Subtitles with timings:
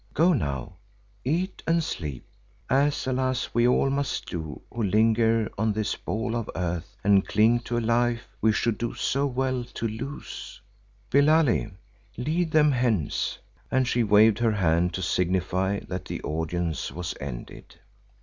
[0.15, 0.77] Go now,
[1.23, 2.25] eat and sleep,
[2.71, 7.59] as alas we all must do who linger on this ball of earth and cling
[7.59, 8.95] to a life we should do
[9.27, 10.59] well to lose.
[11.11, 11.71] Billali,
[12.17, 13.37] lead them hence,"
[13.69, 17.75] and she waved her hand to signify that the audience was ended.